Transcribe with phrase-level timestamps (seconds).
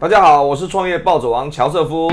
[0.00, 2.08] 大家好，我是创业暴走王乔瑟夫。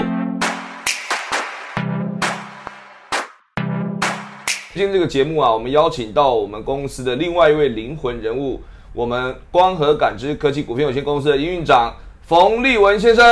[4.73, 8.59] 今天这个节目啊，我们邀请到我们公司的另外一位灵魂人物，
[8.91, 11.93] 我们光合感知科技股份有限公司的营运长
[12.25, 13.23] 冯立文先生。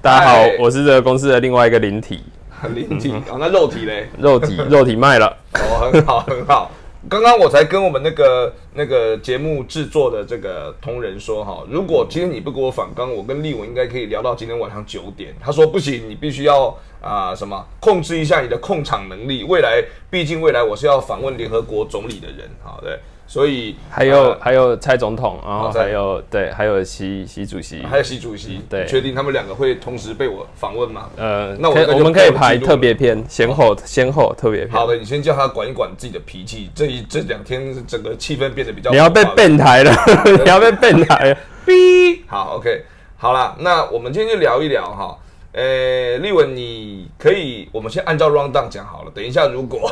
[0.00, 2.22] 大家好，我是这个公司的另外一个灵体，
[2.72, 4.08] 灵体哦，那肉体嘞？
[4.16, 5.26] 肉体肉体卖了。
[5.54, 6.70] 哦，很好，很好。
[7.08, 15.32] 刚刚我才跟我们那个那个节目制作的这个同仁说哈，如果今天你不给我反刚，我跟立文应该可以聊到今天晚上九点。
[15.40, 19.44] 他说不行，你必须要啊、什么控制一下你的控场能力。
[19.44, 19.80] 未来
[20.10, 31.10] 毕竟未来我是要访问联合国总理的人，好对，所以还有、呃还有蔡总统，然后还有对，还有习习主席，还有习主席，对确定他们两个会同时被我访问吗？
[31.16, 34.70] 呃，那我我们可以排特别篇，先后先后特别篇。
[34.72, 36.70] 好的，你先叫他管一管自己的脾气。
[36.74, 39.92] 这一这两天整个气氛变得比较你要被变台了，
[40.42, 41.36] 你要被变台了。
[41.66, 42.82] 哔， 好，OK，
[43.18, 45.18] 好了，那我们今天就聊一聊哈。
[45.52, 49.10] 呃，立文，你可以，我们先按照 round down 讲好了。
[49.14, 49.90] 等一下，如果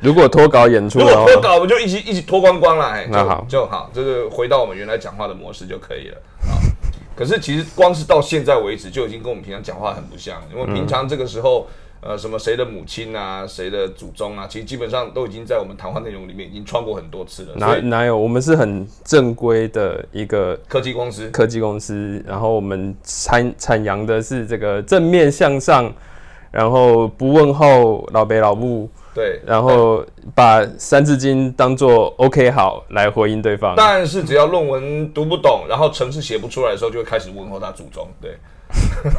[0.00, 6.16] 如果脱稿演出如，果脱稿，我们就一起一起脱光光了，哎，就那好就好，就是回到我们原来讲话的模式就可以了。
[6.48, 6.58] 好，
[7.14, 11.66] 可是其实光是到现在为止，就已经跟我们平常讲话很不像，因为平常这个时候。
[12.02, 17.54] 呃，什么谁的母亲啊，谁的祖宗啊，其实基本上都已经在我们谈话内容里面已经穿过很多次了。
[17.56, 18.16] 哪哪有？
[18.16, 25.92] 我们是很正规的一个科技公司，科技公司，然后我们产产扬的是这个正面向上，
[26.52, 33.72] 然后不问候老北老母，对，然后把《三字经》当做 OK 好来回应对方。
[33.74, 38.06] 但是只要论文读不懂，然后程式写不出来的时候，就会开始问候他祖宗。
[38.20, 38.36] 对，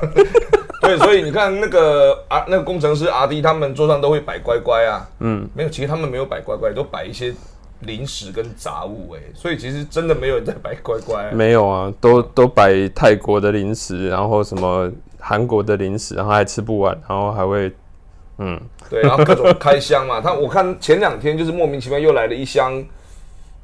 [0.84, 5.10] 对，所以你看那个啊，那个工程师阿弟他们桌上都会摆乖乖啊。
[5.22, 7.34] 嗯，没有，其实他们没有摆乖乖，都摆一些
[7.80, 9.16] 零食跟杂物。
[9.16, 17.74] 哎，所以其实真的没有人在摆乖乖、没有啊，都都摆泰国的零食，然后什么韩国的零食，然后还吃不完，然后还会
[18.90, 20.22] 对，然后各种开箱嘛。
[20.22, 22.84] 他我看前两天就是莫名其妙又来了一箱，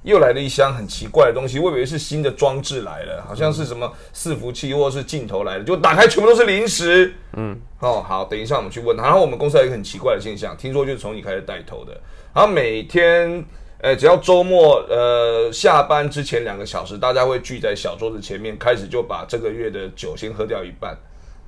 [0.04, 7.14] 又来了一箱很奇怪的东西，我以为是新的装置来了，好像是什么伺服器或者是镜头来了，就打开全部都是零食。
[7.34, 9.04] 嗯，哦，好，等一下我们去问他。
[9.04, 11.94] 然后我们公司还有一个很奇怪的现象，听说就是从你开始带头的，
[12.34, 13.44] 然后每天。
[13.84, 20.98] 呃，只要周末呃下班之前两个小时，大家会聚在小桌子前面，开始就把这个月的酒先喝掉一半。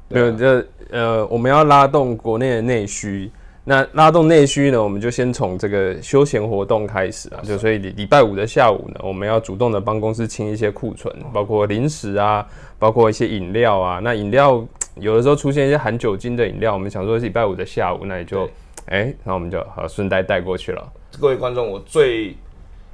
[0.07, 3.31] 没有这呃，我们要拉动国内的内需。
[3.67, 13.99] 那拉动内需呢，我们就先从这个休闲活动开始啊，就所以礼礼拜五的下午呢，我们要主动的帮公司清一些库存，包括零食啊，包括一些饮料啊。
[13.99, 14.63] 那饮料
[14.99, 18.47] 有的时候出现一些含酒精的饮料，我们想说是礼拜五的下午，那也就
[18.85, 20.93] 哎，那、我们就好顺带带过去了。
[21.19, 22.35] 各位观众，我最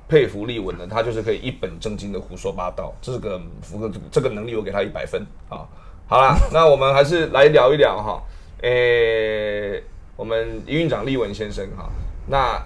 [0.07, 5.67] 佩服立文的，他就是可以一本正经的胡说八道，这个符合这个能力，我给他一百分啊。
[6.11, 8.21] 好啦，那我们还是来聊一聊哈，
[8.63, 9.81] 诶、
[10.17, 11.89] 我们营运长立文先生哈，
[12.27, 12.61] 那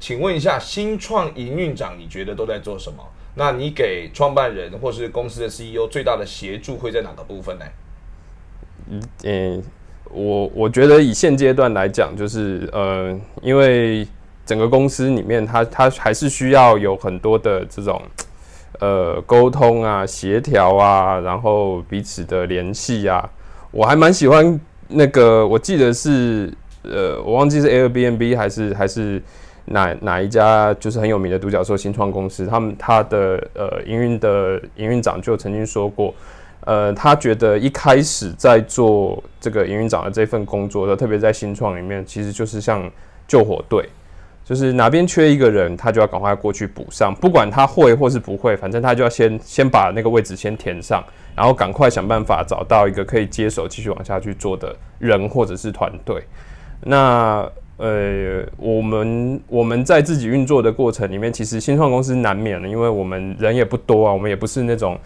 [0.00, 3.06] 请问一下，新创营运长你觉得都在做什么？
[3.34, 7.66] 那你给创办人或是公司的 CEO 最大的协助会在哪个部分呢？
[9.24, 9.62] 嗯，
[10.10, 14.08] 我我觉得以现阶段来讲，就是呃，因为
[14.46, 18.00] 整个公司里面它，它还是需要有很多的这种
[18.80, 23.28] 呃沟通啊、协调啊，然后彼此的联系啊。
[23.70, 29.22] 我还蛮喜欢那个，我记得是呃，我忘记是 Airbnb 还是还是
[29.66, 36.14] 哪哪一家就是很有名的独角兽新创公司，他们他的呃营运的营运长就曾经说过。
[36.60, 42.90] 呃，他觉得一开始在做这个营运长的这份工作的，特别在新创里面，其实就是像
[43.28, 43.88] 救火队，
[44.46, 51.02] 就是哪边缺一个人，他就要赶快过去补上，不管他会或是不会，反正他就要先先把那个位置先填上，
[51.34, 56.22] 然后赶快想办法找到一个可以接手继续往下去做的人或者是团队。
[56.82, 57.44] 那
[57.78, 64.96] 呃，我们我们在自己运作的过程里面，其实新创公司难免了，因为我们人也不多啊，我们也不是那种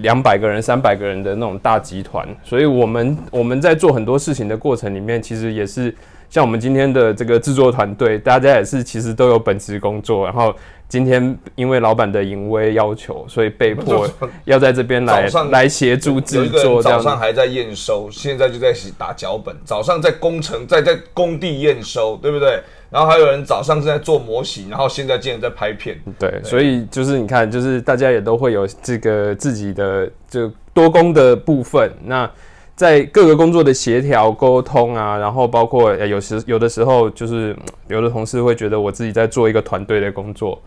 [0.00, 5.94] 两百个人、三百个人的那种大集团，所以我们我们在做很多事情的过程里面，其实也是
[6.30, 10.54] 像我们今天的这个制作团队，大家也是其实都有本职工作，然后
[10.88, 14.08] 今天因为老板的淫威要求，所以被迫
[14.44, 17.00] 要在这边来来协助有制作早。
[17.00, 19.54] 上还在验收，现在就在打脚本。
[19.64, 22.60] 早上在工程，在在工地验收，对不对？
[22.90, 25.98] 然后还有人早上正在做模型，然后现在竟然在拍片。
[26.18, 31.90] 对，所以就是你看，就是大家也都会有这个自己的就多工的部分。
[32.04, 32.30] 那
[32.78, 37.58] 在各个工作的协调沟通啊，然后包括呃有时有的时候就是嗯
[37.88, 40.62] 有的同事会觉得我自己在做一个团队的工作，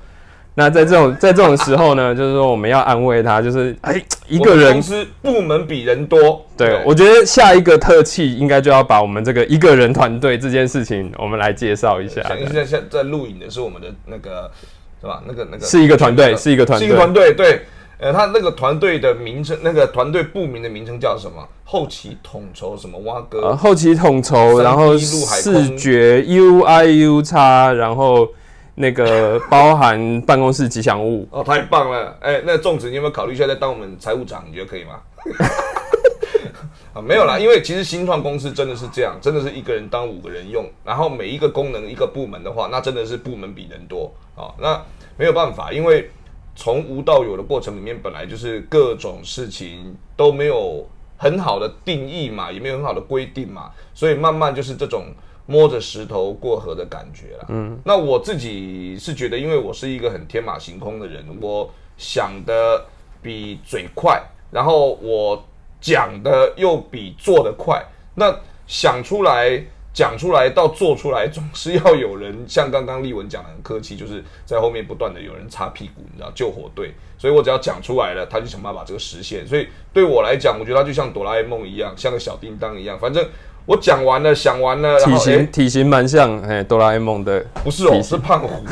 [0.56, 12.22] 那在这种 在这种时候呢，就是说我们要安慰他，就是 哎，一个人公司部门比人多，对我觉得下一个特气应该就要把我们这个一个人团队这件事情，我们来介绍一下。
[12.38, 14.52] 现在现在录影的是我们的那个
[15.00, 15.24] 是吧？
[15.26, 17.34] 那个那个是一个团队，是一个团队，是一个团队。
[17.34, 17.62] 对，
[18.02, 21.48] 呃，他那个团队的名称，那个团队部名的名称叫什么？
[21.64, 23.56] 后期统筹什么蛙哥？
[23.56, 28.28] 后期统筹，然后视觉 U I U 叉，然后。
[28.76, 32.18] 那个 包含办公室吉祥物哦，太棒了！
[32.22, 34.46] 哎，那粽子，你有没有考虑一下再当我们财务长？
[34.48, 35.02] 你觉得可以吗？
[36.96, 44.50] 啊，没有啦，因为其实新创公司真的是这样，真的是一个人当五个人用，然后每一个功能一个部门的话，那真的是部门比人多啊。
[44.58, 44.82] 那
[45.18, 46.10] 没有办法，因为
[46.56, 50.88] 从无到有的过程里面，本来就是各种事情都没有
[51.18, 55.06] 很好的定义嘛，也没有很好的规定嘛，所以慢慢就是这种。
[55.48, 57.46] 摸着石头过河的感觉了。
[57.50, 62.86] 嗯，那我自己是觉得，因为我是一个很天马行空的人，我想的
[63.22, 65.44] 比嘴快，然后我
[65.82, 67.84] 讲的又比做的快。
[68.16, 68.34] 那
[68.66, 69.62] 想出来、
[69.94, 76.94] 讲出来到做出来，总是要有人像刚刚立文讲的很客气，就是在后面不断的有人擦屁股，你知道救火队。
[77.18, 79.48] 所以我只要讲出来了，他就想办法把这个实现。
[79.48, 83.26] 所以对我来讲，我觉得他就像哆啦 A 梦一样，像个小叮当一样，反正。
[83.68, 88.64] 我讲完了，想完了，体型体型蛮像哎，哆啦 A 梦的，不是哦，是胖虎，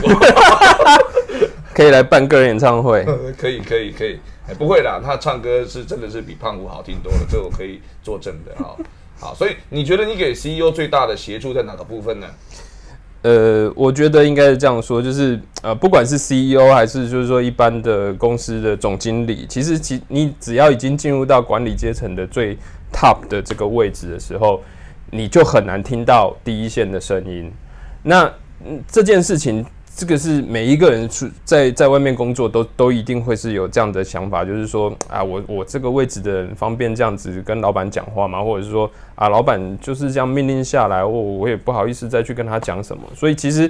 [1.76, 3.06] 可以来办个人演唱会，
[3.38, 8.76] 可以可以可以，哎，不会啦，他唱歌是真的是比胖虎好听多了，这我可以作证的哈。
[9.20, 12.28] 好，所以你觉得你给 CEO 最大的协助在哪个部分呢？
[13.22, 22.58] 呃，我觉得应该是这样说，就是呃，不管是 CEO 还是就是说一般的公司的总经理，其实其你只要已经进入到管理阶层的最
[22.94, 24.62] top 的这个位置的时候。
[25.12, 27.52] 你就很难听到第一线的声音。
[28.04, 28.32] 那
[28.88, 29.66] 这件事情，
[30.00, 38.42] 这个是每一个人出在在外面工作都都一定会是有这样的想法，就是说啊，我我这个位置的人方便这样子跟老板讲话吗？
[38.42, 43.04] 或者是说啊，老板就是这样命令下来，我我也不好意思再去跟他讲什么。
[43.14, 43.70] 所以其实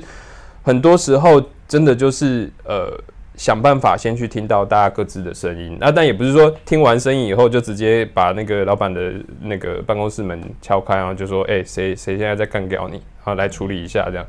[0.62, 2.96] 很多时候真的就是呃。
[3.36, 13.02] 想办法先去听到大家各自的声音，那但也不是说听完声音以后就直接把那个老板的那个办公室门敲开，然后就说：“哎，谁谁现在在干掉你？
[13.24, 14.26] 啊，来处理一下。”这样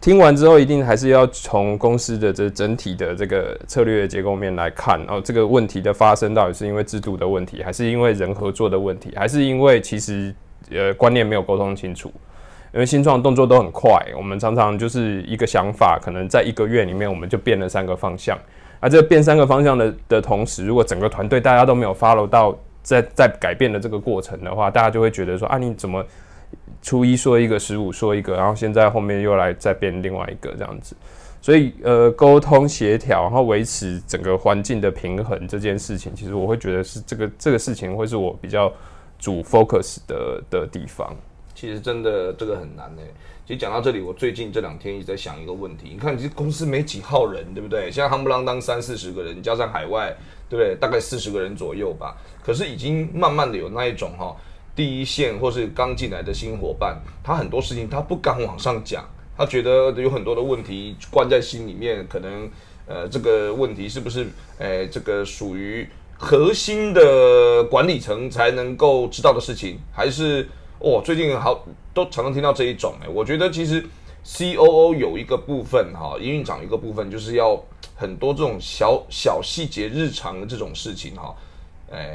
[0.00, 10.32] 听完之后，一定还是要从公司的这整体的这个策略结构面来看，哦，这个问题的发生到底是因为制度的问题，还是因为人合作的问题，还是因为其实
[10.70, 12.12] 呃观念没有沟通清楚？
[12.72, 18.38] 因为新创动作都很快，我们常常就是一个想法，可能在一个月里面我们就变了三个方向。
[18.80, 26.04] 而这变三个方向的的同时，如果整个团队大家都没有 follow 到在在改变的这个过程的话，大家就会觉得说啊，你怎么
[26.82, 30.96] 初一说一个，十五说一个，然后现在后面又来再变另外一个这样子。
[31.40, 38.72] 所以呃，沟通协调，然后维持整个环境的平衡这件事情，其实我会觉得是这个这个事情会是我比较
[39.18, 41.14] 主 focus 的的地方。
[41.54, 43.02] 其实真的这个很难呢。
[43.46, 45.90] 其实讲到这里，我最近这两天一直在想一个问题。
[45.92, 47.90] 你看，其实公司没几号人，对不对？
[47.92, 50.12] 现在夯不啷当三四十个人，加上海外，
[50.48, 50.74] 对不对？
[50.74, 52.16] 大概四十个人左右吧。
[52.42, 54.34] 可是已经慢慢的有那一种哈，
[54.76, 59.04] 第一线或是刚进来的新伙伴，他很多事情他不敢往上讲，
[59.36, 62.48] 他觉得有很多的问题关在心里面，可能
[62.86, 64.28] 呃这个问题是不是
[64.58, 65.88] 诶这个属于
[66.18, 70.46] 核心的管理层才能够知道的事情，还是？
[70.78, 73.82] 哦，最近好都常常听到这一种哎，我觉得其实
[74.22, 77.58] C O O 有一个部分哈，营运长一个部分就是要
[77.94, 81.34] 很多这种小小细节、日常的这种事情哈，
[81.90, 82.08] 哎，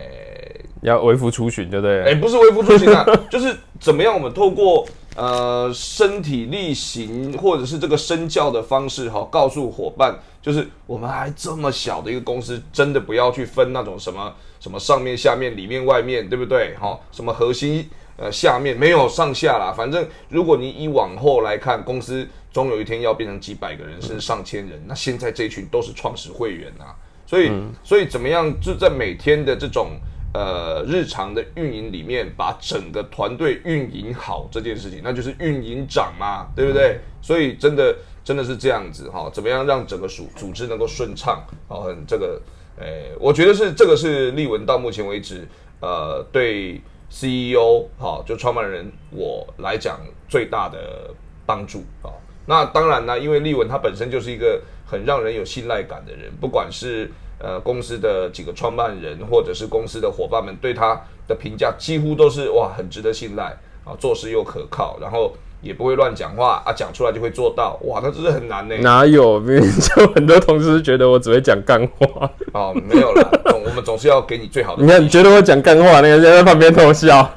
[0.82, 2.04] 要微服出巡，对不对？
[2.04, 16.76] 哎，不是微服出巡啊，就是怎么样我们透过呃身体力行或者是这个身教的方式哈，告诉伙伴，就是我们还这么小的一个公司，真的不要去分那种什么什么上面、下面、里面、外面，对不对？
[16.80, 17.90] 哈，什么核心。
[18.18, 26.86] 呃，下面没有上下啦，反正如果你以往后来看，公司终有一天要变成几百个人，甚至上千人，那现在这群都是创始会员呐，
[27.32, 27.50] 所以，
[27.82, 29.92] 所以怎么样就在每天的这种
[30.34, 37.00] 呃日常的运营里面，把整个团队运营好这件事情，那就是运营长嘛，对不对？
[37.22, 41.42] 所以真的真的是这样子哈，怎么样让整个组组织能够顺畅？
[41.70, 42.42] 哦，很这个，
[42.78, 45.48] 诶，我觉得是这个是立文到目前为止，
[45.80, 46.82] 呃，对。
[47.14, 51.14] CEO 好，就创办人我来讲最大的
[51.46, 52.08] 帮助啊。
[52.46, 63.56] 那当然呢，因为立文他本身就是一个很让人有信赖感的人，不管是呃公司的几个创办人，或者是公司的伙伴们对他的评价，几乎都是哇很值得信赖
[63.86, 65.32] 啊，做事又可靠，然后
[65.62, 68.76] 也不会乱讲话啊，讲出来就会做到，哇，那真是很难呢。
[68.80, 69.40] 哪有？
[69.40, 72.30] 就很多同事觉得我只会讲干话。
[72.54, 74.84] 哦，没有啦，总我们总是要给你最好的。
[74.84, 77.32] 你看，你觉得我讲干话，那个人在旁边偷笑。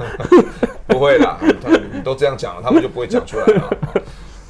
[0.86, 3.76] 不会啦，他你都这样讲了，他们就不会讲出来了。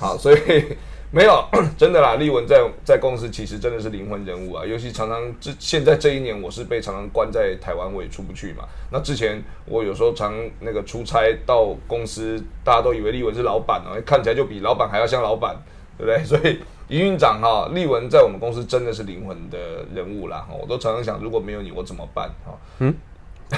[0.04, 0.37] 好，所以
[1.11, 1.42] 没有
[1.78, 2.16] 真的啦。
[2.16, 8.64] 立文在在公司其实真的是灵魂人物啊，尤其常常这现在这一年，我是被常常关在台湾，我也出不去嘛。
[8.92, 15.56] 那之前我有时候常那个出差到公司，大家都以为立文是老板哦，看起来就比老板还要像老板，
[15.96, 16.23] 对不对？
[16.28, 16.58] 所以
[16.88, 20.46] 营运长哈，立文在我们公司真的是灵魂的人物啦。
[20.50, 22.28] 我都常常想，如果没有你，我怎么办？
[22.44, 22.94] 哈，嗯，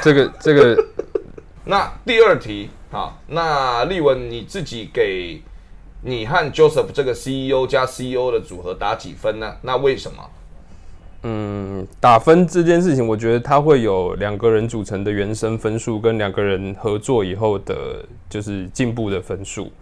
[0.00, 0.76] 这个这个。
[1.68, 5.42] 那第二题，好，那立文你自己给
[6.02, 9.56] 你和 Joseph 这个 CEO 加 CEO 的组合打几分呢？
[9.62, 10.22] 那为什么？
[11.22, 19.72] 嗯，打分这件事情，我觉得它会有两个人组成的原生分数，跟两个人合作以后的，就是进步的分数。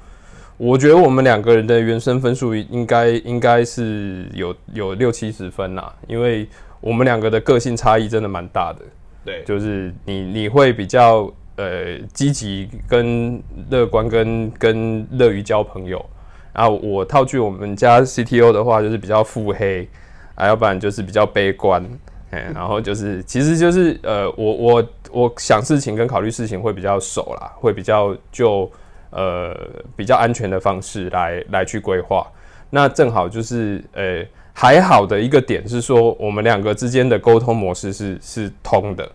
[0.56, 6.49] 我觉得我们两个人的原生分数应该应该是有有六七十分啦，因为
[6.80, 8.80] 我们两个的个性差异真的蛮大的。
[9.25, 11.30] 对，就是你你会比较。
[11.56, 16.04] 呃，积极跟乐观，跟跟乐于交朋友。
[16.52, 19.88] 然后我套句我们家 CTO 的话，就是比较腹黑，
[20.34, 21.84] 啊，要不然就是比较悲观。
[22.30, 28.70] 哎， 然后就是，其实就是呃，我我我想事情跟考虑事情会比较熟啦，会比较就
[29.11, 29.56] 呃
[29.96, 32.26] 比较安全的方式来来去规划。
[32.70, 39.08] 那正好就是呃还好的一个点是说，我们两个之间的沟通模式是是通的。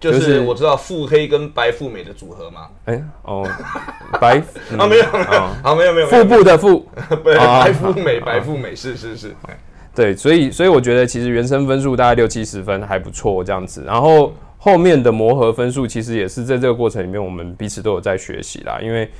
[0.00, 2.68] 就是我知道腹黑跟白富美的组合嘛。
[2.86, 3.46] 哎哦，
[4.18, 4.38] 白
[4.78, 5.04] 啊没有
[5.62, 6.88] 好没有没有腹部的腹，
[7.22, 9.36] 白富美白富美是是是，
[9.94, 19.10] 对，所以所以我觉得其实原生分数大概六七十分还不错这样子，然后后面的磨合分数其实也是在这个过程里面我们彼此都有在学习啦，因为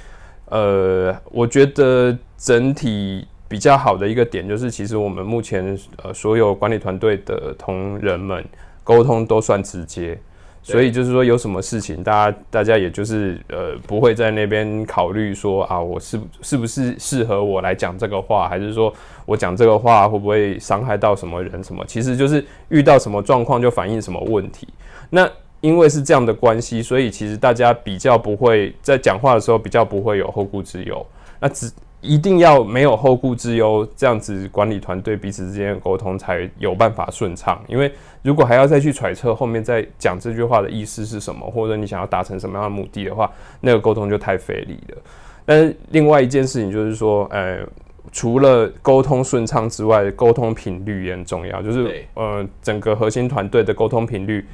[0.46, 8.42] 呃我觉得整体比较好的一个点就是其实我们目前呃所有管理团队的同仁们
[8.82, 10.18] 沟通都算直接。
[10.62, 18.92] 所以就是说，有什么事情，大家大家也就是呃，不会在那边考虑说啊，我是是不是适合我来讲这个话，还是说
[19.24, 21.84] 我讲这个话会不会伤害到什么人什么？
[21.86, 24.68] 其实就是遇到什么状况就反映什么问题。
[25.08, 25.28] 那
[25.60, 31.04] 因为是这样的关系，所以其实大家比较不会在讲话的时候比较不会有后顾之忧。
[31.40, 37.92] 那只一定要没有后顾之忧，这样子管理团队彼此之间的沟通才有办法顺畅，因为。
[38.22, 44.98] 如果还要再去揣测后面再讲这句话的意思是什么，或者你想要达成什么样的目的的话，那个沟通就太费力了。
[45.46, 47.66] 但是另外一件事情就是说，呃，
[48.12, 51.62] 除了沟通顺畅之外，沟通频率也很重要。
[51.62, 54.46] 就是呃，整个核心团队的沟通频率，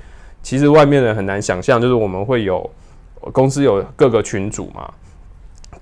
[0.44, 2.70] 其实外面人很难想象，就是我们会有
[3.32, 4.88] 公司有各个群组嘛，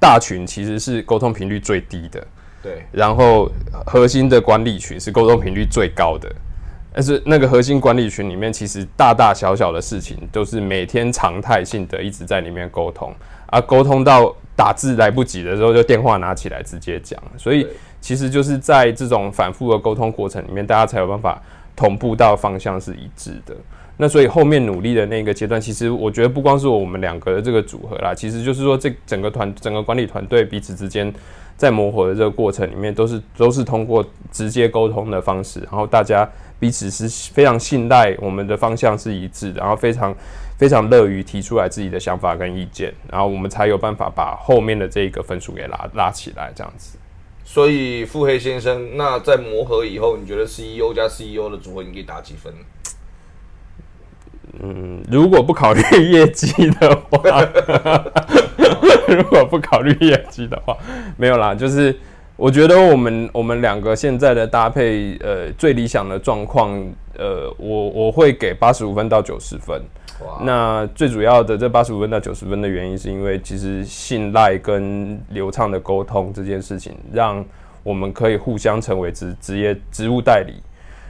[0.05, 2.27] 大群其实是沟通频率最低的，
[2.63, 3.51] 对，然后
[3.87, 6.31] 核心的管理群是沟通频率最高的。
[6.93, 13.15] 但是那个核心管理群里面，其实大大小小的事情都是每天常态性的一直在里面沟通，
[13.47, 17.19] 而沟通到打字来不及的时候，就电话拿起来直接讲。
[17.39, 17.67] 所以
[17.99, 21.43] 其实就是在这种反复的沟通过程里面，大家才有办法
[21.75, 23.57] 同步到方向是一致的。
[23.97, 31.13] 那所以后面努力的那个阶段，其实我觉得不光是我们两个的这个组合啦，其实就是说这整个团整个管理团队彼此之间
[31.57, 36.29] 在磨合的这个过程里面，都是都是通过直接沟通的方式，然后大家。
[36.61, 40.15] 彼此是非常信赖，我们的方向是一致的，然后非常
[40.57, 46.97] 非常乐于提出来自己的想法跟意见，然后我们才有办法把后面的这个分数给拉拉起来，这样子。
[47.45, 52.51] 所以腹黑先生，那在磨合以后，你觉得 CEO 加 CEO 的组合，你可以打几分？
[54.63, 57.47] 嗯，如果不考虑业绩的话，
[59.09, 60.77] 如果不考虑业绩的话，
[61.17, 61.95] 没有啦，就是。
[62.37, 66.73] 我觉得我们我们两个现在的搭配，呃，最理想的状况，
[67.17, 69.81] 呃，我我会给八十五分到九十分。
[70.43, 77.43] 那最主要的这八十五分到九十分的原因，是因为其实信赖跟流畅的沟通这件事情，让
[77.85, 80.55] 我们可以互相成为职职业职务代理。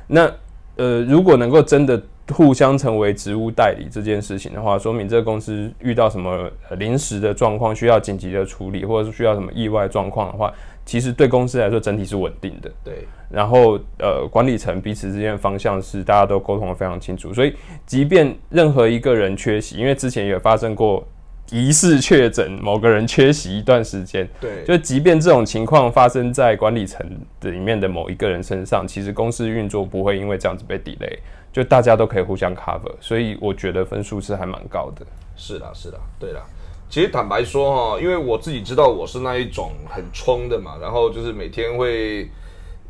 [0.07, 0.31] 那
[0.77, 1.99] 呃，如果能够真的
[2.33, 10.53] 互相成为职务代理这件事情的话，说明这个公司遇到什么临时的状况需要紧急的处理，或者是需要什么意外状况的话。
[10.87, 12.71] 其实对公司来说，整体是稳定的。
[12.85, 17.55] 对，然后呃，管理层彼此之间的方向是大家都沟通的非常清楚，所以
[17.87, 21.03] 即便任何一个人缺席，因为之前也发生过
[21.51, 27.07] 疑似确诊某个人缺席一段时间，对，就即便这种情况发生在管理层
[27.41, 31.17] 的里面的某一个人身上，其实公司运作不会因为这样子被 delay，
[31.55, 35.07] 就大家都可以互相 cover，所以我觉得分数是还蛮高的。
[35.37, 36.43] 是的，是的，对的。
[36.91, 42.29] 其实坦白说哈，因为我自己知道我是那一种很冲的嘛，然后就是每天会，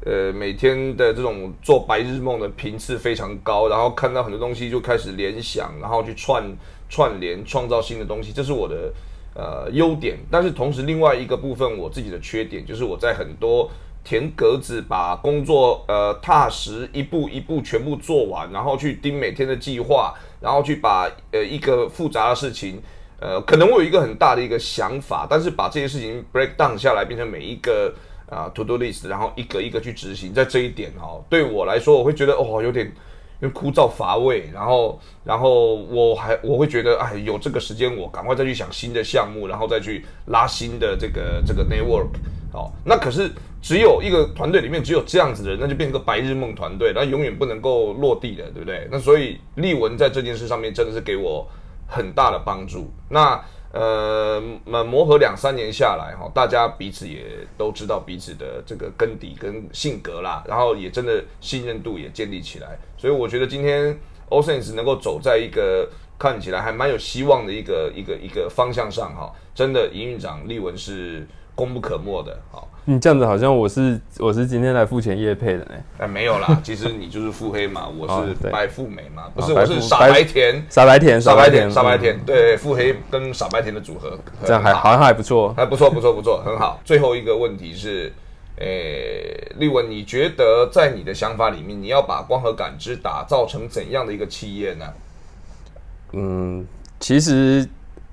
[0.06, 6.42] 呃，每天的这种做白日梦的频次非常高，然后看到很多东西就开始联想，然后去串
[6.88, 8.90] 串联，创造新的东西，这是我的
[9.34, 10.16] 呃优点。
[10.30, 13.70] 但是同时另外一个部分，我自己的缺点就是我在很多
[14.04, 22.80] 填格子，把工作呃踏实一步一步全部做完，然后去盯每天的计划，然后去把呃一个复杂的事情。
[23.20, 27.94] 呃，可能我有一个很大的一个想法，但是把这些事情 break down 下来，变成每一个
[28.28, 32.84] 啊 to do list，然后一个一个去执行，在这一点哦，对我来说，我会觉得哦，有点
[33.40, 42.08] 因为枯燥乏味，然后然后我还我会觉得哎，有这个时间，我赶快再去想新的项目，然后再去拉新的这个这个 network，
[42.52, 43.30] 哦，那可是
[43.64, 48.86] 只有一个团队里面只有这样子的人，那就变成个白日梦团队，那永远不能够落地的，对不对？
[48.92, 51.48] 那所以立文在这件事上面真的是给我。
[51.86, 52.90] 很大的帮助。
[53.10, 53.38] 那
[53.70, 62.78] 呃，磨合两三年下来哈，大家彼此也都知道彼此的这个根底跟性格啦，然后也真的信任度也建立起来。
[62.96, 63.96] 所以我觉得今天
[64.30, 65.86] Osense 能够走在一个
[66.18, 72.36] 看起来还蛮有希望的一个一个一个方向上哈，真的营运长立文是功不可没的。
[72.50, 72.66] 好。
[72.86, 75.70] 你这样子好像我是我是今天来付钱叶配的呢？
[75.96, 86.78] 哎，没有啦， 其实你就是腹黑嘛，我是白富美嘛，不是我是傻白甜，傻白甜，傻白甜，傻白甜，对，腹黑跟傻白甜的组合，这样还好像还不错，还不错，不错，不错，很好。
[86.84, 88.12] 最后一个问题是，
[88.56, 94.84] 诶，立文，你觉得在你的想法里面，你要把光和感知打造成怎样的一个企业呢？
[96.12, 96.66] 嗯，
[97.00, 97.66] 其实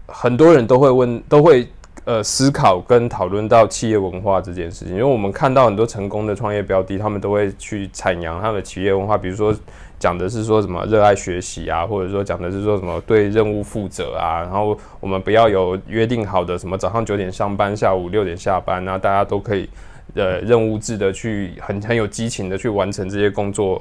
[0.07, 1.67] 很多人都会问，都会。
[2.03, 9.55] 呃，思考跟讨论到企业文化这件事情，因为我们看到很多成功的创业标的，他们都会去阐扬他们的企业文化，比如说
[9.99, 19.69] 讲的是说什么热爱学习啊，或者说讲的是说什么对任务负责啊，然后我们不要有约定好的什么早上九点上班，下午六点下班，然后大家都可以
[20.15, 23.79] 呃任务制的去很很有激情的去完成这些工作。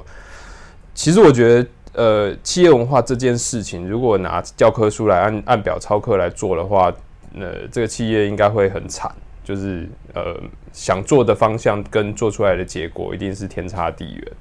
[0.93, 6.93] 其实我觉得，呃，企业文化这件事情，如果拿教科书来按按表操课来做的话。
[7.33, 9.09] 那这个企业应该会很惨，
[9.43, 10.35] 就是呃
[10.73, 14.31] 想做的方向跟做出来的结果一定是天差地远。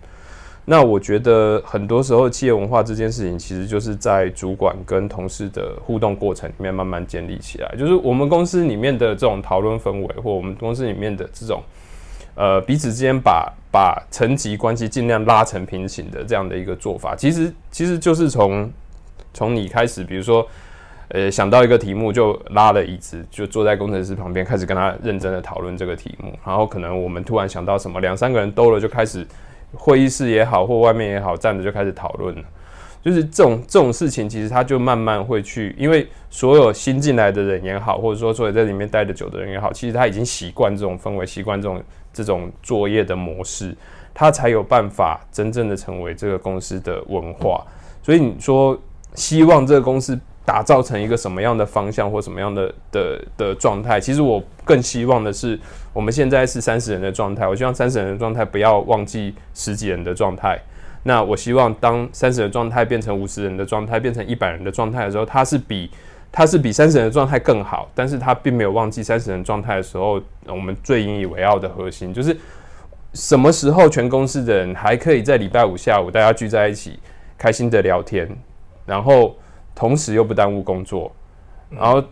[0.64, 7.74] 那我觉得很多时候企业文化这件事情，其实就是在主管跟同事的互动过程里面慢慢建立起来。
[7.78, 11.62] 就是我们公司里面的这种讨论氛围，或我们公司里面的这种
[12.34, 18.70] 呃彼此之间把把层级关系尽量拉成平行的这样的一个做法，其实其实就是从
[19.32, 20.46] 从你开始，比如说。
[21.12, 26.32] 呃，想到一个题目就拉了椅子，就坐在工程师旁边，开始跟他认真的讨论这个题目。
[26.46, 29.26] 然后可能我们突然想到什么，两三个人兜了就开始
[29.74, 32.42] 会议室也好，或外面也好，站着就开始讨论了。
[33.02, 43.76] 就是这种这种事情，其实他就慢慢会去，因为所有新进来的人也好，或者说所有在里面待的久的人也好，其实他已经习惯这种氛围，习惯这种这种作业的模式，
[44.14, 47.66] 他才有办法真正的成为这个公司的文化。
[48.00, 48.80] 所以你说
[49.16, 50.16] 希望这个公司。
[50.50, 54.00] 打造成一个什么样的方向或什么样的的的状态？
[54.00, 55.56] 其实我更希望的是，
[55.92, 57.46] 我们现在是三十人的状态。
[57.46, 60.58] 我希望三十人的状态不要忘记十几人的状态。
[61.04, 65.88] 那我希望当三十人的状态变成五十人的状态，变成一百人的状态的时候，它是比
[66.32, 67.88] 它是比三十人的状态更好。
[67.94, 72.36] 但是它并没有忘记三十人状态的时候，我们最引以为傲的核心就是
[73.14, 76.98] 什么时候全公司的人还可以在礼拜五下午大家聚在一起
[77.38, 78.28] 开心的聊天，
[78.84, 79.36] 然后。
[79.80, 81.10] 同时又不耽误工作，
[81.70, 82.04] 然后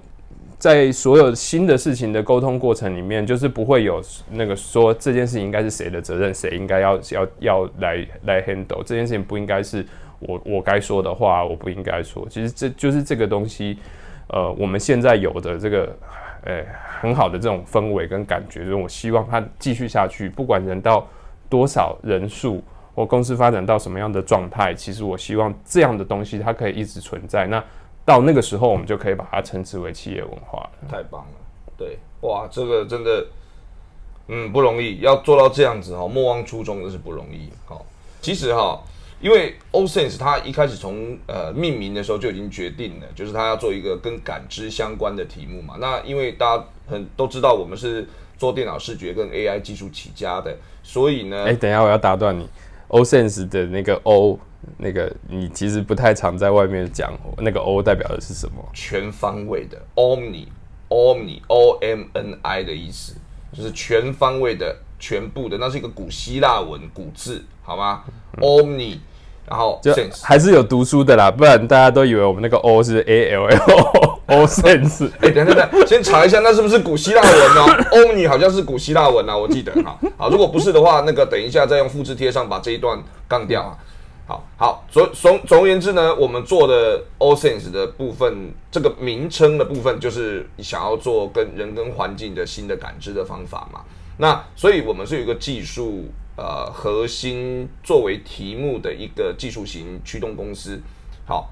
[0.59, 4.01] 在所有新的事情的沟通过程里面，就是不会有
[4.31, 9.85] 那个说这件事情应该是谁的责任，谁应该要要要来来 handle 这件事情不应该是
[10.19, 12.27] 我我该说的话，我不应该说。
[12.31, 13.77] 其实这就是这个东西，
[14.29, 15.95] 呃，我们现在有的这个
[16.47, 16.65] 呃
[17.03, 21.07] 很好的这种氛围跟感觉，就是我希望它继续下去，不管人到
[21.51, 22.63] 多少人数。
[22.99, 24.75] 我公司发展到什么样的状态？
[24.75, 27.47] 其实我希望这样的东西它可以一直存在。
[27.47, 27.63] 那
[28.05, 30.71] 到那个时候，我们就可以把它称之为企业文化了。
[30.91, 31.39] 太棒了，
[31.77, 33.25] 对，哇，这个真的，
[34.27, 37.49] 嗯，不容易，要做到这样子哈，莫忘初衷真是不容易。
[37.67, 37.87] 好，
[38.21, 38.83] 其实哈，
[39.21, 45.77] 因为 Osense 它一开始从呃命名的时候就已经决定了，就是它要做一个跟感知相关的题目嘛。
[45.79, 52.49] 那因为大家很都知道，我们是做电脑视觉跟 AI 技术起家的，所以呢，哎，等一下我要打断你。
[52.89, 54.39] O sense 的那个 O，
[54.79, 58.67] 那个你其实不太常在外面讲，那个 O 代表的是什么？
[58.73, 63.15] 全方位的，Omni，Omni，O M N I 的意思，
[63.53, 68.05] 就是全方位的、全部的，那是一个古希腊文古字，好吗
[68.39, 68.99] ？Omni，
[69.49, 74.19] 然后 sense 还是有读书的啦，不然大家都以为我们那个 O 是 A L L。
[74.29, 77.85] o sense，哎，等等等，先查一下，那是不是古希腊文哦？
[77.93, 79.99] 欧尼好像是古希腊文啊，我记得哈。
[80.19, 83.73] 好，如果不是的话，那个等一下再用复制贴上把这一段杠掉啊。
[84.27, 93.81] 好好，总总总而言之呢，我们做的 All Sense 的部分，这个名称的部分，就是想要做跟人跟环境的新的感知的方法嘛。
[94.19, 96.05] 那所以我们是有一个技术
[96.39, 100.81] 呃核心作为题目的一个技术型驱动公司。
[101.27, 101.51] 好。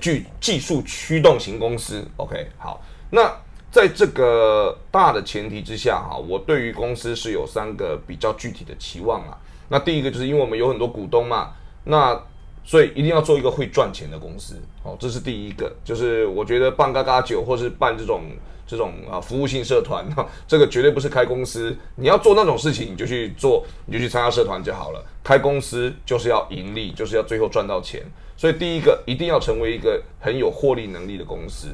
[0.00, 2.82] 具技术驱动型公司，OK，好。
[3.10, 3.30] 那
[3.70, 9.36] 在这个大的前提之下，哈，我对于公司是有三个比较具体的期望啊。
[9.68, 11.50] 那第一个就是因为我们有很多股东嘛，
[11.84, 12.18] 那
[12.64, 15.70] 所以一定要做一个会赚钱的公司，哦，这是第一个。
[15.84, 18.22] 就是我觉得办嘎嘎酒或是办这种
[18.66, 20.06] 这种啊服务性社团，
[20.46, 21.76] 这个绝对不是开公司。
[21.96, 25.04] 你要做那种事情，你就去做，你就去参加社团就好了。
[25.24, 28.02] 开公司就是要盈利，就是要最后赚到钱。
[28.36, 31.68] 所以第一个一定要成为一个很有获利能力的公司。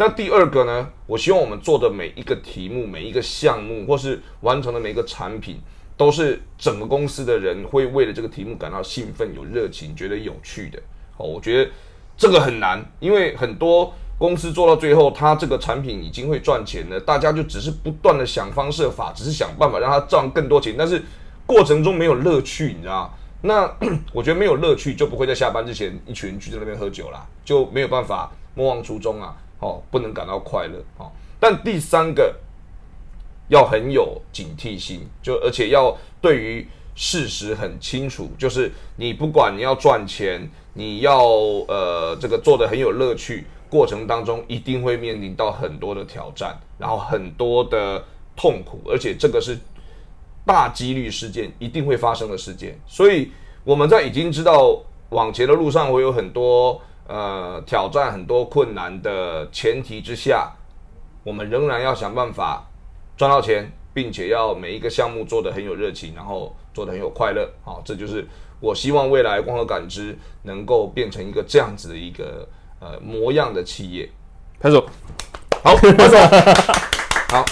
[0.00, 0.88] 那第二个呢？
[1.08, 5.60] 我希望我们做的每一个题目、每一个项目，或是完成的每一个产品，
[5.98, 10.78] 都是整个公司的人会为了这个题目感到兴奋、有热情、觉得有趣的。
[11.18, 11.70] 哦，我觉得
[12.16, 21.02] 这个很难，因为很多公司做到最后，它这个产品已经会赚钱了，大家就只是不断的想方设法，只是想办法让它赚更多钱，但是
[21.44, 23.12] 过程中没有乐趣，你知道？
[23.42, 23.68] 那
[24.12, 31.10] 我觉得没有乐趣，就不会在下班之前一群人去在那边喝酒啦，就没有办法莫忘初衷啊，哦，不能感到快乐哦。
[31.40, 32.34] 但第三个
[33.48, 41.22] 要很有警惕性，就而且要对于事实很清楚，就是你不管你要赚钱，你要
[41.68, 48.04] 呃这个做的很有乐趣，过程当中一定会面临到很多的挑战，然后很多的
[48.36, 49.58] 痛苦，而且这个是。
[50.46, 53.30] 大几率事件一定会发生的事件，所以
[53.64, 54.80] 我们在已经知道
[55.10, 60.50] 往前的路上会有很多呃挑战、很多困难的前提之下，
[61.22, 62.66] 我们仍然要想办法
[63.18, 67.50] 赚到钱，并且要每一个项目做得很有热情，然后做得很有快乐。
[67.64, 68.24] 好，这就是
[68.60, 74.08] 我希望未来光合感知能够变成一个这样子的一个呃模样的企业。
[74.60, 74.86] 拍手，
[75.64, 76.16] 好， 拍手，
[77.30, 77.44] 好。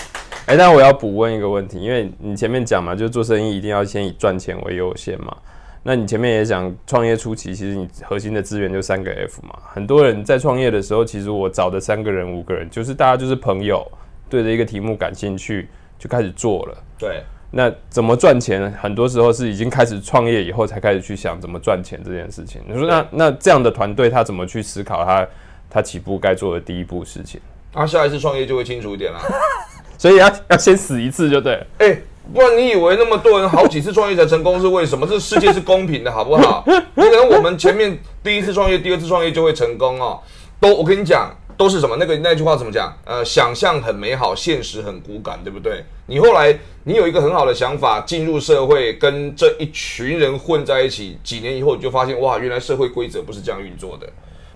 [0.46, 5.36] 哎，那我要补问一个问题，因为你前面讲嘛，就是做生意一定要先以赚钱为优先嘛。
[5.82, 9.56] 那你前面也讲，创业初期其实你核心的资源就三个 F 嘛。
[9.72, 13.84] 很多人在创业的时候，其实我找的三个人、五个人，就是大家就是朋友，
[14.28, 16.76] 对着一个题目感兴趣，就开始做了。
[16.98, 17.22] 对。
[17.52, 18.70] 那怎么赚钱？
[18.72, 22.60] 很多时候是已经开始创业以后才开始去想怎么赚钱这件事情。
[22.66, 25.26] 你说那那这样的团队他怎么去思考他
[25.70, 27.40] 他起步该做的第一步事情？
[27.72, 29.20] 他下一次创业就会清楚一点了。
[29.96, 31.96] 所以要要先死一次就对，哎，
[32.34, 35.06] 不然你以为那么多人好几次创业才成功是为什么？
[35.06, 36.64] 这世界是公平的，好不好？
[36.66, 40.20] 你可能我们前面第一次创业、第二次创业就会成功哦，
[40.60, 41.96] 都我跟你讲，都是什么？
[41.98, 42.96] 那个那句话怎么讲？
[43.04, 45.84] 呃，想象很美好，现实很骨感，对不对？
[46.06, 54.08] 你后来你有一个很好的想法，进入社会，跟这一群人混在一起，几年以后你就发现，哇，原来社会规则不是这样运作的。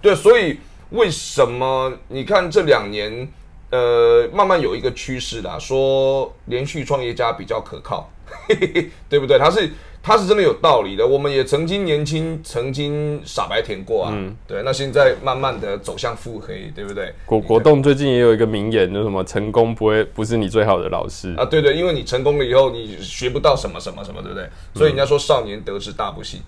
[0.03, 0.59] 对，所以
[0.91, 3.29] 为什么你看这两年？
[3.73, 8.11] 呃，慢慢有一个趋势啦，说连续创业家比较可靠，
[9.09, 9.39] 对不对？
[9.39, 9.71] 他是
[10.03, 11.07] 他是真的有道理的。
[11.07, 14.63] 我们也曾经年轻，曾经傻白甜过啊，嗯对。
[14.65, 17.13] 那现在慢慢的走向腹黑，对不对？
[17.27, 24.49] 果果冻最近也有一个名言，就什么成功不会不是你最好的老师啊，对对，因为你成功了以后，你学不到什么什么什么，对不对？
[24.75, 26.41] 所以人家说少年得志大不幸。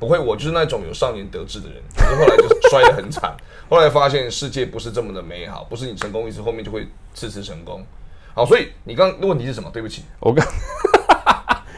[0.00, 3.36] 不会，我就是那种有少年得志的人，可是后来就摔得很惨。
[3.70, 7.84] 后来发现世界不是这么的美好，不是你成功一次，后面就会次次成功。
[8.34, 9.70] 好，所以你刚问题是什么？
[9.72, 10.44] 对不起，我刚。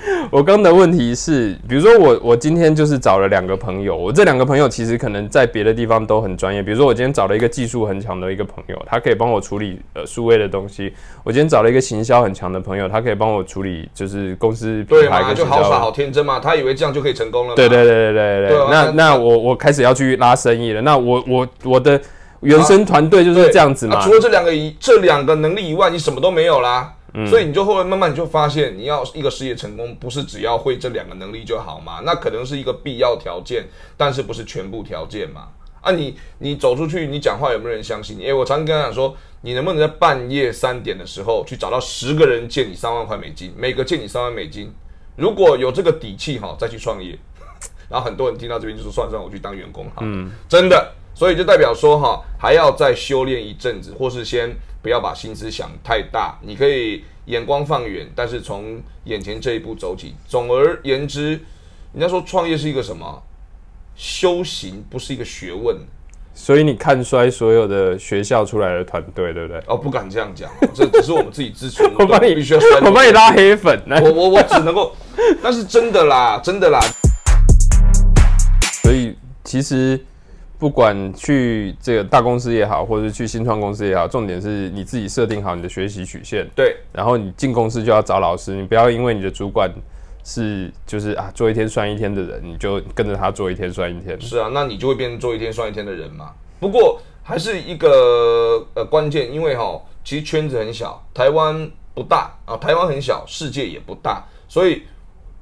[0.31, 6.62] 我刚的问题是，比如说我我今天就是找了两个朋友，我这两个朋友其实可能在别的地方都很专业。
[6.62, 10.93] 比如说我今天找了一个技术很强的一个朋友，他可以帮我处理呃数位的东西。
[11.23, 17.55] 我今天找了一个行销很强的朋友，他可以帮我处理就是公司品牌就好傻好天真嘛，他以为这样就可以成功了。
[17.55, 18.67] 对对对对对对。
[18.71, 20.81] 那那我我开始要去拉生意了。
[20.81, 22.01] 那我我我的
[22.41, 24.01] 原生团队就是这样子嘛。
[24.01, 26.95] 除了这两个以这两个能力以外，你什么都没有啦。
[27.27, 32.01] 所以你就后来慢慢你就发现，你要一个事业成功，不是只要会这两个能力就好嘛？
[32.05, 35.48] 那可能是一个必要条件，但是不是全部条件嘛？
[35.83, 38.25] 啊，你你走出去，你讲话有没有人相信你？
[38.25, 44.72] 诶，我常常跟他讲说，你能不能在半夜三点的时候去找到十个人借你三万块美金，每个借你三万美金？
[45.16, 47.18] 如果有这个底气哈，再去创业。
[47.90, 50.01] 然后很多人听到这边就说，算算我去当员工好。
[50.03, 50.92] 嗯，真的，
[51.23, 54.53] 所以就代表说哈，还要再修炼一阵子，或是先。
[54.83, 60.17] 不要把心思想太大，你可以眼光放远，但是从眼前这一步走起。
[60.27, 61.39] 总而言之，
[61.93, 63.23] 人家说创业是一个什么
[63.95, 65.77] 修行，不是一个学问。
[66.35, 69.63] 所以你看衰所有的学校出来的团队，对不对？
[69.69, 71.89] 哦，不敢这样讲哦，这只是我们自己自寻。
[71.97, 74.93] 我帮你必须要摔我帮你拉黑粉，我我我只能够，
[75.41, 76.81] 那是真的啦，真的啦。
[78.83, 80.05] 所以其实
[80.62, 89.68] 不管去这个大公司也好，或者是去新创公司也好，重点是你自己设定好你的学习曲线，对，然后你进公司就要找老师，你不要因为你的主管
[90.22, 94.16] 是就是啊做一天算一天的人，你就跟着他做一天算一天。
[94.20, 96.31] 是啊，那你就会变成做一天算一天的人嘛。
[96.61, 104.85] 不过还是一个呃关键，因为哈，其实圈子很小，台湾不大啊，台湾很小，世界也不大，所以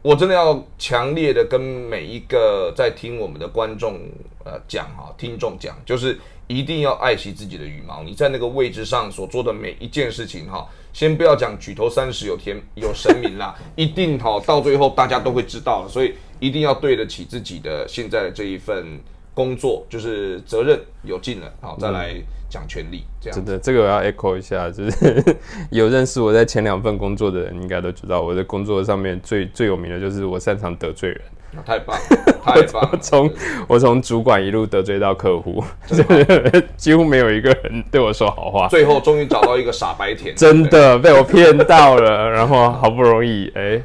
[0.03, 4.01] 我真的要强烈的跟每一个在听我们的观众
[4.45, 8.03] 呃讲哈，听众讲，就是一定要爱惜自己的羽毛。
[8.03, 18.99] 你在那个位置上所做的每一件事情哈，先不要讲举头三尺有天有神明啦， 一定哈到最后大家都会知道，所以一定要对得起自己的现在的这一份
[19.35, 22.14] 工作，就是责任有尽了，好再来
[22.49, 23.45] 讲权利这样真。
[23.45, 25.37] 的，这个我要 echo 一下，就是
[25.71, 31.21] 有认识我在前两份工作的人，应该都知道我在工作上面最最有名的就是我擅长得罪人。
[31.66, 32.99] 太棒了，太棒了！
[33.03, 33.29] 从
[33.66, 36.07] 我从主管一路得罪到客户，真
[36.79, 38.69] 几乎没有一个人对我说好话。
[38.69, 43.83] 最后终于找到一个傻白甜，真的被我骗到了，然后好不容易哎，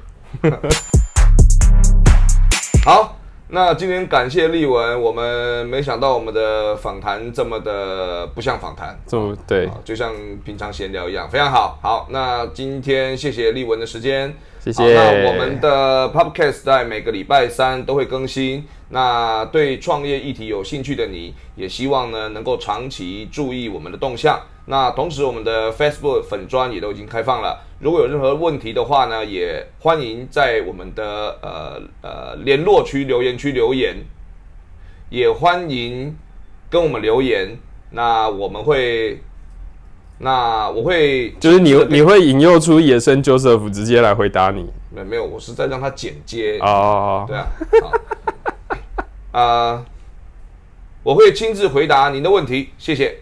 [2.85, 10.11] 好，那今天感谢丽文，我们没想到我们的访谈这么的不像访谈，这么对，啊就像
[10.43, 11.77] 平常闲聊一样，非常好。
[11.81, 18.65] 好，那今天谢谢丽文的时间，谢谢那我们的 Podcast 在每个礼拜三都会更新。
[18.89, 24.39] 那对创业议题有兴趣的你，也希望呢能够长期注意我们的动向。
[24.67, 27.61] 那同时，我们的 Facebook 粉砖也都已经开放了。
[27.79, 33.97] 如果有任何问题的话呢，也欢迎在我们的呃呃联络区留言区留言，
[35.09, 36.17] 也欢迎
[36.69, 37.59] 跟我们留言。
[37.91, 39.21] 那我们会，
[40.17, 47.25] 那我会就是你你会引诱出野生 Joseph 直接来回答你没没有，我是在让他剪接哦。
[47.27, 47.47] 对啊，
[49.31, 49.85] 好，啊、
[51.03, 53.19] 我会亲自回答您的问题，谢谢。